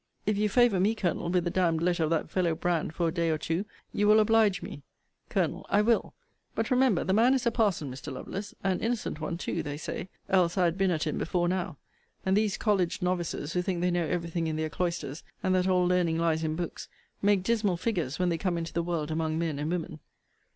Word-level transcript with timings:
If 0.25 0.35
you 0.35 0.49
favour 0.49 0.79
me, 0.79 0.95
Colonel, 0.95 1.29
with 1.29 1.43
the 1.43 1.51
d 1.51 1.61
d 1.61 1.77
letter 1.83 2.03
of 2.03 2.09
that 2.09 2.27
fellow 2.27 2.55
Brand 2.55 2.95
for 2.95 3.07
a 3.09 3.13
day 3.13 3.29
or 3.29 3.37
two, 3.37 3.65
you 3.93 4.07
will 4.07 4.19
oblige 4.19 4.63
me. 4.63 4.81
Col. 5.29 5.63
I 5.69 5.83
will. 5.83 6.15
But 6.55 6.71
remember, 6.71 7.03
the 7.03 7.13
man 7.13 7.35
is 7.35 7.45
a 7.45 7.51
parson, 7.51 7.91
Mr. 7.91 8.11
Lovelace; 8.11 8.55
an 8.63 8.79
innocent 8.79 9.19
one 9.21 9.37
too, 9.37 9.61
they 9.61 9.77
say. 9.77 10.09
Else 10.27 10.57
I 10.57 10.65
had 10.65 10.75
been 10.75 10.89
at 10.89 11.05
him 11.05 11.19
before 11.19 11.47
now. 11.47 11.77
And 12.25 12.35
these 12.35 12.57
college 12.57 13.03
novices, 13.03 13.53
who 13.53 13.61
think 13.61 13.81
they 13.81 13.91
know 13.91 14.07
every 14.07 14.31
thing 14.31 14.47
in 14.47 14.55
their 14.55 14.71
cloisters, 14.71 15.21
and 15.43 15.53
that 15.53 15.67
all 15.67 15.85
learning 15.85 16.17
lies 16.17 16.43
in 16.43 16.55
books, 16.55 16.87
make 17.21 17.43
dismal 17.43 17.77
figures 17.77 18.17
when 18.17 18.29
they 18.29 18.39
come 18.39 18.57
into 18.57 18.73
the 18.73 18.81
world 18.81 19.11
among 19.11 19.37
men 19.37 19.59
and 19.59 19.69
women. 19.69 19.99